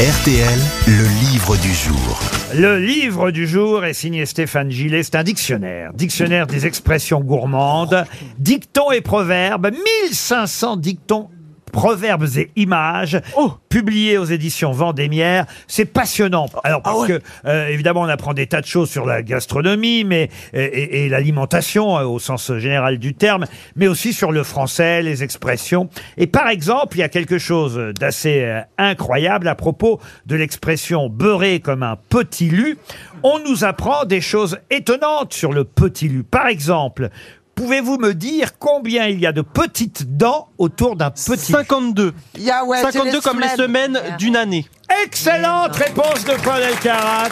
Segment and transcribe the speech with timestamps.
[0.00, 2.18] RTL, le livre du jour.
[2.54, 5.02] Le livre du jour est signé Stéphane Gillet.
[5.02, 5.92] C'est un dictionnaire.
[5.92, 8.06] Dictionnaire des expressions gourmandes,
[8.38, 9.70] dictons et proverbes.
[9.70, 11.28] 1500 dictons
[11.70, 13.20] proverbes et images
[13.68, 15.46] publiés aux éditions Vendémiaire.
[15.66, 16.46] C'est passionnant.
[16.64, 20.28] Alors parce que euh, évidemment on apprend des tas de choses sur la gastronomie, mais
[20.52, 23.46] et, et- et l'alimentation euh, au sens général du terme,
[23.76, 25.88] mais aussi sur le français, les expressions.
[26.16, 31.08] Et par exemple, il y a quelque chose d'assez euh, incroyable à propos de l'expression
[31.08, 32.76] beurré comme un petit lu.
[33.22, 36.22] On nous apprend des choses étonnantes sur le petit lu.
[36.24, 37.10] Par exemple.
[37.60, 42.14] Pouvez-vous me dire combien il y a de petites dents autour d'un petit 52.
[42.36, 44.64] Il y a, ouais, c'est 52 comme les semaines d'une année.
[45.04, 47.28] Excellente réponse de Paul Elkarat.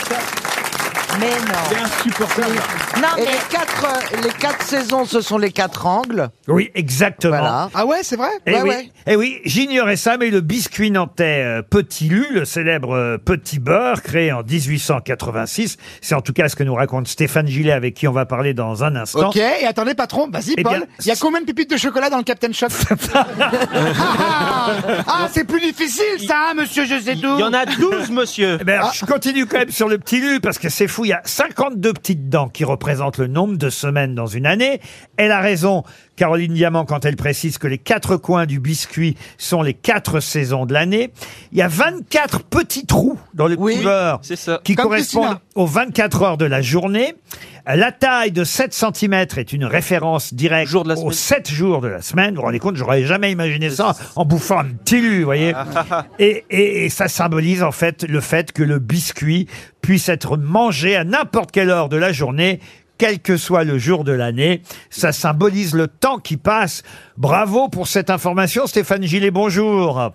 [1.21, 1.85] Mais non.
[1.85, 2.55] insupportable.
[2.97, 6.29] Non, Et mais les quatre, euh, les quatre saisons, ce sont les quatre angles.
[6.47, 7.37] Oui, exactement.
[7.39, 7.71] Voilà.
[7.75, 8.91] Ah ouais, c'est vrai Eh Ouais, oui, ouais.
[9.07, 13.59] eh oui j'ignorais ça, mais le biscuit nantais euh, Petit Lu, le célèbre euh, petit
[13.59, 17.95] beurre créé en 1886, c'est en tout cas ce que nous raconte Stéphane Gillet avec
[17.95, 19.29] qui on va parler dans un instant.
[19.29, 20.87] Ok, et attendez, patron, vas-y, Eh Paul.
[21.01, 22.71] Il y a combien de pépites de chocolat dans le Captain Shock
[24.01, 24.71] Ah,
[25.07, 27.35] ah, c'est plus difficile, ça, hein, monsieur, je sais tout.
[27.37, 28.59] Il y en a 12, monsieur.
[28.61, 31.05] Eh ben, alors, Je continue quand même sur le petit lu parce que c'est fou.
[31.05, 34.81] Il y a 52 petites dents qui représentent le nombre de semaines dans une année.
[35.17, 35.85] Elle a raison,
[36.17, 40.67] Caroline Diamant, quand elle précise que les quatre coins du biscuit sont les quatre saisons
[40.67, 41.13] de l'année.
[41.53, 43.57] Il y a 24 petits trous dans le
[44.37, 44.61] ça.
[44.65, 45.43] qui Comme correspondent Christina.
[45.55, 47.15] aux 24 heures de la journée.
[47.75, 51.43] La taille de 7 cm est une référence directe Jour de la aux semaine.
[51.45, 52.31] 7 jours de la semaine.
[52.31, 55.53] Vous vous rendez compte, j'aurais jamais imaginé ça en bouffant un petit lu, vous voyez.
[56.19, 59.47] Et, et- et ça symbolise en fait le fait que le biscuit
[59.83, 62.61] puisse être mangé à n'importe quelle heure de la journée,
[62.97, 64.63] quel que soit le jour de l'année.
[64.89, 66.83] Ça symbolise le temps qui passe.
[67.19, 70.13] Bravo pour cette information, Stéphane Gillet, bonjour.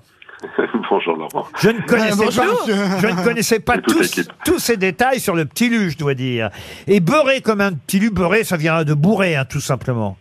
[0.89, 1.47] Bonjour Laurent.
[1.59, 2.75] Je ne connaissais bonjour, pas, monsieur.
[3.01, 4.33] je ne connaissais pas Et toute tous, l'équipe.
[4.45, 6.49] tous ces détails sur le petit lu, je dois dire.
[6.87, 10.17] Et beurré comme un petit lu, beurré, ça vient de bourrer, hein, tout simplement.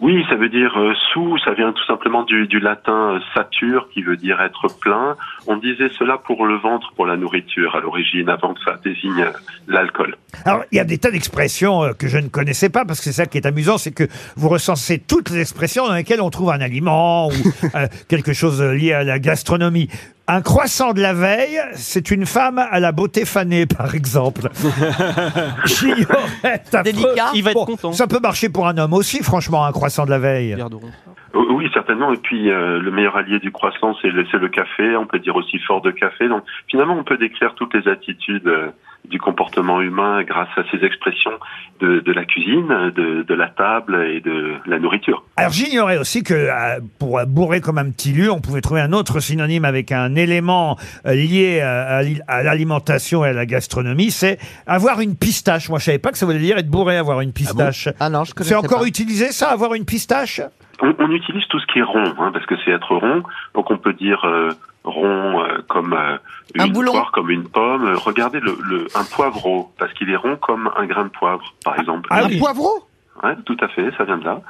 [0.00, 3.88] Oui, ça veut dire euh, sous, ça vient tout simplement du, du latin euh, satur,
[3.92, 5.16] qui veut dire être plein.
[5.46, 9.22] On disait cela pour le ventre, pour la nourriture à l'origine, avant que ça désigne
[9.22, 9.32] euh,
[9.68, 10.16] l'alcool.
[10.44, 13.06] Alors, il y a des tas d'expressions euh, que je ne connaissais pas, parce que
[13.06, 14.04] c'est ça qui est amusant, c'est que
[14.36, 17.32] vous recensez toutes les expressions dans lesquelles on trouve un aliment ou
[17.74, 19.88] euh, quelque chose lié à la gastronomie.
[20.28, 24.48] Un croissant de la veille, c'est une femme à la beauté fanée, par exemple.
[25.66, 26.62] J'ignorais.
[26.72, 26.82] affreux.
[26.82, 27.30] Délicat.
[27.34, 27.92] Il va être Bon, content.
[27.92, 30.56] Ça peut marcher pour un homme aussi, franchement, un croissant de la veille.
[31.34, 32.12] Euh, Oui, certainement.
[32.12, 34.96] Et puis euh, le meilleur allié du croissant, c'est le, c'est le café.
[34.96, 36.28] On peut dire aussi fort de café.
[36.28, 38.68] Donc finalement, on peut décrire toutes les attitudes euh,
[39.08, 41.30] du comportement humain grâce à ces expressions
[41.78, 45.24] de, de la cuisine, de, de la table et de la nourriture.
[45.36, 48.92] Alors j'ignorais aussi que euh, pour bourrer comme un petit lu, on pouvait trouver un
[48.92, 50.76] autre synonyme avec un élément
[51.06, 55.68] euh, lié à, à l'i- à l'alimentation et à la gastronomie, c'est avoir une pistache.
[55.68, 57.88] Moi je savais pas que ça voulait dire être bourré, avoir une pistache.
[58.00, 58.86] Ah non, je connaissais c'est encore pas.
[58.88, 60.40] utilisé ça, avoir une pistache?
[60.82, 63.22] On, on utilise tout ce qui est rond, hein, parce que c'est être rond.
[63.54, 64.50] Donc on peut dire euh,
[64.84, 66.16] rond euh, comme euh,
[66.58, 66.92] Un une boulon.
[66.92, 67.86] poire, comme une pomme.
[67.86, 71.54] Euh, Regardez le, le, un poivreau, parce qu'il est rond comme un grain de poivre,
[71.64, 72.08] par exemple.
[72.12, 72.38] Ah Un oui.
[72.38, 72.86] poivreau?
[73.22, 74.40] Ouais, tout à fait, ça vient de là.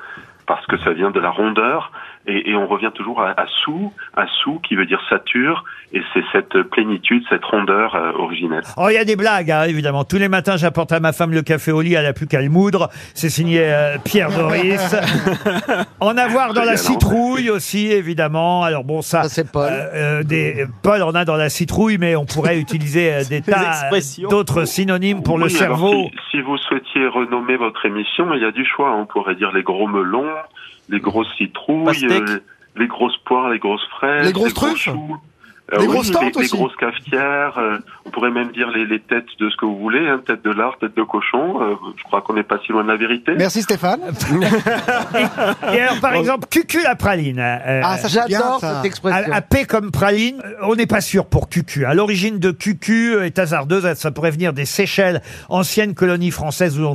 [0.47, 1.91] Parce que ça vient de la rondeur,
[2.27, 6.03] et, et on revient toujours à, à sous, à sous qui veut dire sature, et
[6.13, 8.63] c'est cette plénitude, cette rondeur euh, originelle.
[8.77, 10.05] Oh, il y a des blagues, hein, évidemment.
[10.05, 12.43] Tous les matins, j'apporte à ma femme le café au lit, elle a plus qu'à
[12.43, 12.89] le moudre.
[13.15, 14.97] C'est signé euh, Pierre Doris.
[16.01, 18.63] en avoir dans la citrouille aussi, évidemment.
[18.65, 19.69] Alors bon, ça, Ça, c'est Paul.
[19.71, 23.41] euh, euh, des, Paul en a dans la citrouille, mais on pourrait utiliser euh, des
[23.43, 24.29] tas expressions.
[24.29, 26.09] d'autres synonymes pour le Oui, cerveau.
[26.31, 28.95] Si, si vous souhaitiez renommer votre émission, il y a du choix.
[28.97, 30.27] On pourrait dire les gros melons,
[30.89, 32.09] les grosses citrouilles, euh,
[32.77, 34.77] les grosses poires, les grosses fraises, Les grosses truffes.
[34.77, 35.17] choux.
[35.73, 36.57] Euh, Les oui, grosses les, tantes les aussi.
[36.57, 40.07] grosses cafetières, euh, on pourrait même dire les, les têtes de ce que vous voulez,
[40.07, 41.61] hein, tête de lard, tête de cochon.
[41.61, 43.33] euh, je crois qu'on n'est pas si loin de la vérité.
[43.37, 43.99] Merci Stéphane.
[45.75, 47.41] Et alors, par exemple, cucu la praline.
[47.41, 49.33] euh, Ah, J'adore cette à, expression.
[49.33, 51.85] à paix comme praline, euh, on n'est pas sûr pour cucu.
[51.85, 56.85] À l'origine de cucu est hasardeuse, ça pourrait venir des Seychelles, ancienne colonie française où
[56.85, 56.95] on,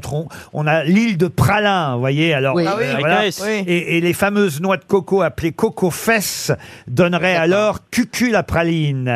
[0.54, 2.34] on a l'île de Pralin, vous voyez.
[2.34, 2.64] Alors, Oui.
[2.68, 2.86] Ah oui,
[3.28, 3.44] S.
[3.46, 3.64] Oui.
[3.68, 6.54] Et, et les fameuses noix de coco appelées coco fesses
[6.88, 8.61] donneraient alors cucu la praline.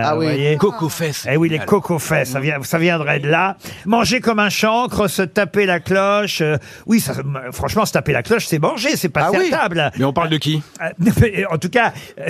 [0.06, 0.26] Ah oui.
[0.26, 0.58] voyez.
[0.58, 1.28] Coco fesses.
[1.30, 3.58] Eh oui, les coco fesses, ça, vient, ça viendrait de là.
[3.86, 6.42] Manger comme un chancre, se taper la cloche.
[6.42, 9.50] euh, oui, ça, euh, franchement, se taper la cloche, c'est manger, c'est pas Ah oui.
[9.50, 9.92] table.
[9.98, 10.62] Mais on parle de qui
[11.52, 12.24] en tout cas, euh,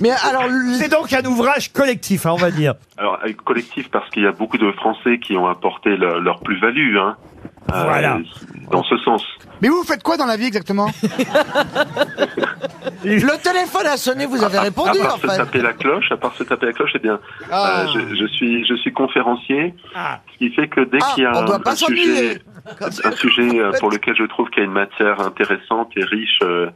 [0.00, 0.44] Mais alors,
[0.78, 2.74] c'est donc un ouvrage collectif, hein, on va dire.
[2.98, 6.96] Alors, collectif, parce qu'il y a beaucoup de Français qui ont apporté leur, leur plus-value.
[6.96, 7.16] Hein.
[7.72, 8.18] Euh, Voilà.
[8.70, 9.22] Dans ce sens.
[9.62, 10.88] Mais vous, vous faites quoi dans la vie exactement
[13.04, 15.36] Le téléphone a sonné, vous avez répondu À part en se fait.
[15.36, 17.18] taper la cloche, à part se taper la cloche, eh bien,
[17.50, 17.82] Ah.
[17.82, 20.20] euh, je, je suis je suis conférencier, Ah.
[20.32, 22.40] ce qui fait que dès Ah, qu'il y a un, sujet
[23.04, 26.38] un sujet euh, pour lequel je trouve qu'il y a une matière intéressante et riche
[26.42, 26.70] euh,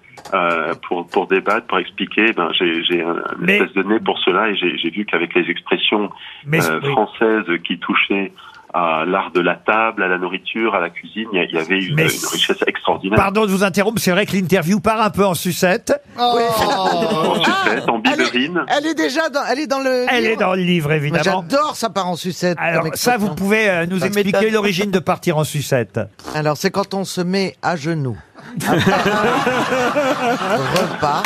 [0.87, 4.49] pour pour débattre, pour expliquer, ben j'ai j'ai un, une espèce de nez pour cela
[4.51, 6.11] et j'ai vu qu'avec les expressions
[6.47, 8.33] Mais euh, françaises qui touchaient
[8.75, 12.01] à l'art de la table, à la nourriture, à la cuisine, il y avait une,
[12.01, 13.17] richesse extraordinaire.
[13.19, 15.93] Pardon de vous interrompre, c'est vrai que l'interview part un peu en sucette.
[16.19, 16.39] Oh.
[16.79, 18.65] En sucette, en Elle est, biberine.
[18.69, 20.07] elle est déjà dans, elle est dans le.
[20.09, 20.33] Elle livre.
[20.33, 21.45] est dans le livre, évidemment.
[21.49, 22.57] J'adore ça part en sucette.
[22.61, 24.53] Alors comme ça, vous pouvez euh, nous Ça expliquer m'étonne.
[24.55, 26.01] l'origine de partir en sucette.
[26.35, 28.17] Alors c'est quand on se met à genoux.
[28.67, 31.23] Après un repas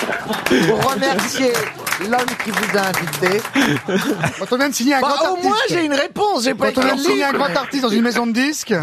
[0.67, 1.53] pour remercier
[2.11, 3.41] l'homme qui vous a invité.
[4.39, 5.49] Quand on vient de signer un Bah, grand au artiste.
[5.49, 7.45] moins j'ai une réponse, j'ai pas Quand on vient écrit de le signer un livre.
[7.49, 8.75] grand artiste dans une maison de disques,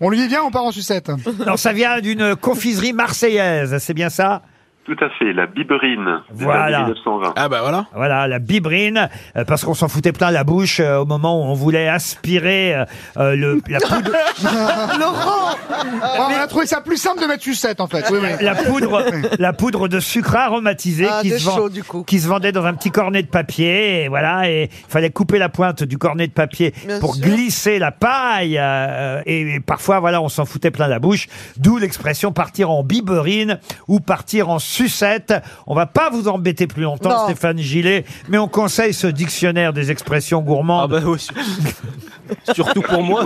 [0.00, 1.10] on lui dit viens, on part en sucette.
[1.46, 4.42] Non, ça vient d'une confiserie marseillaise, c'est bien ça?
[4.86, 6.78] Tout à fait, la biberine Voilà.
[6.78, 7.32] années 1920.
[7.34, 7.86] Ah bah voilà.
[7.92, 11.44] Voilà, la biberine, euh, parce qu'on s'en foutait plein la bouche euh, au moment où
[11.44, 12.84] on voulait aspirer euh,
[13.16, 14.10] euh, le, la, poudre,
[15.00, 18.04] Laurent Oh, on a trouvé ça plus simple de mettre sucette en fait.
[18.10, 18.28] Oui, oui.
[18.40, 19.02] la, poudre,
[19.38, 22.02] la poudre de sucre aromatisé Ah, qui, de se vend- chaud, du coup.
[22.04, 24.04] qui se vendait dans un petit cornet de papier.
[24.04, 27.24] Et voilà, et il fallait couper la pointe du cornet de papier Bien pour sûr.
[27.24, 28.56] glisser la paille.
[28.58, 31.26] euh, et, et parfois, voilà, on s'en foutait plein la bouche.
[31.56, 33.58] D'où l'expression partir en biberine
[33.88, 35.32] ou partir en sucette.
[35.66, 37.24] On va pas vous embêter plus longtemps, Non.
[37.24, 40.92] Stéphane Gillet, mais on conseille ce dictionnaire des expressions gourmandes.
[40.94, 41.26] Ah bah oui.
[42.54, 43.24] Surtout pour moi.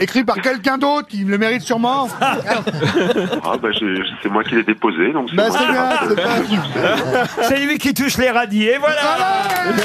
[0.00, 2.08] Écrit par quelqu'un d'autre qui le mérite sûrement.
[3.44, 5.58] Ah bah je- je- c'est moi qui l'ai déposé, donc c'est Bah moi.
[5.58, 7.24] c'est bien, c'est bien.
[7.48, 8.64] C'est lui qui touche les radis.
[8.64, 9.16] Et voilà
[9.66, 9.82] Allez